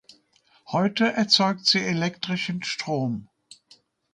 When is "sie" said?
1.67-1.77